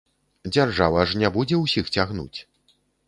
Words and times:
Дзяржава 0.53 1.03
ж 1.11 1.21
не 1.23 1.29
будзе 1.35 1.55
ўсіх 1.65 1.93
цягнуць. 1.99 2.39